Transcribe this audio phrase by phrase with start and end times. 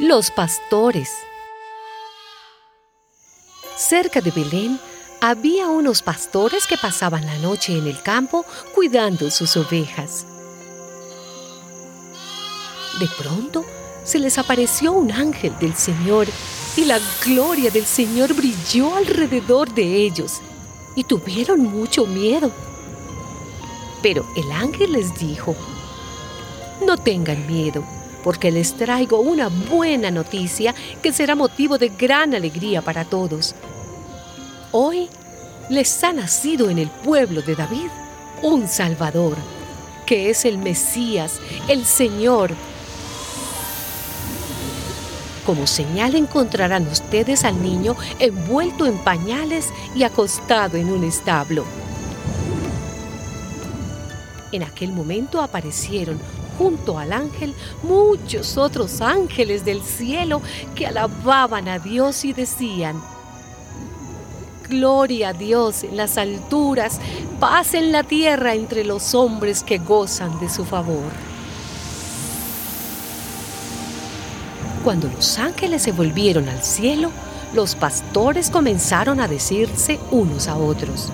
[0.00, 1.10] Los pastores.
[3.76, 4.80] Cerca de Belén
[5.20, 10.24] había unos pastores que pasaban la noche en el campo cuidando sus ovejas.
[12.98, 13.66] De pronto
[14.02, 16.26] se les apareció un ángel del Señor
[16.78, 20.40] y la gloria del Señor brilló alrededor de ellos
[20.96, 22.50] y tuvieron mucho miedo.
[24.02, 25.54] Pero el ángel les dijo,
[26.86, 27.84] no tengan miedo,
[28.22, 33.54] porque les traigo una buena noticia que será motivo de gran alegría para todos.
[34.72, 35.08] Hoy
[35.68, 37.88] les ha nacido en el pueblo de David
[38.42, 39.36] un Salvador,
[40.06, 42.52] que es el Mesías, el Señor.
[45.46, 51.64] Como señal encontrarán ustedes al niño envuelto en pañales y acostado en un establo.
[54.52, 56.18] En aquel momento aparecieron
[56.60, 60.42] junto al ángel muchos otros ángeles del cielo
[60.74, 63.00] que alababan a Dios y decían,
[64.68, 67.00] Gloria a Dios en las alturas,
[67.40, 71.10] paz en la tierra entre los hombres que gozan de su favor.
[74.84, 77.10] Cuando los ángeles se volvieron al cielo,
[77.54, 81.08] los pastores comenzaron a decirse unos a otros.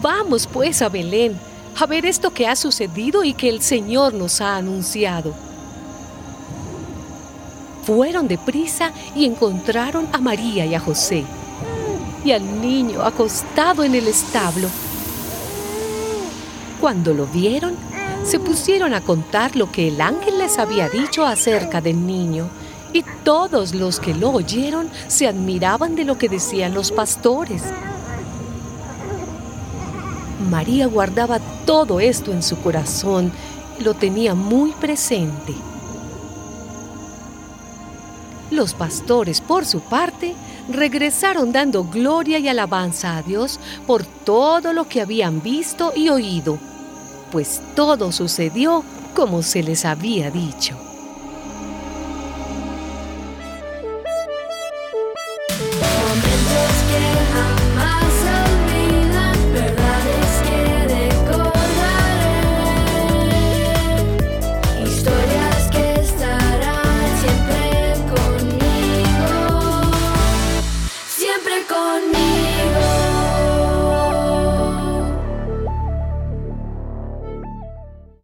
[0.00, 1.36] Vamos pues a Belén
[1.78, 5.34] a ver esto que ha sucedido y que el Señor nos ha anunciado.
[7.84, 11.24] Fueron deprisa y encontraron a María y a José
[12.24, 14.68] y al niño acostado en el establo.
[16.80, 17.76] Cuando lo vieron,
[18.24, 22.48] se pusieron a contar lo que el ángel les había dicho acerca del niño,
[22.92, 27.62] y todos los que lo oyeron se admiraban de lo que decían los pastores.
[30.42, 33.32] María guardaba todo esto en su corazón
[33.78, 35.54] y lo tenía muy presente.
[38.50, 40.34] Los pastores, por su parte,
[40.68, 46.58] regresaron dando gloria y alabanza a Dios por todo lo que habían visto y oído,
[47.30, 50.91] pues todo sucedió como se les había dicho.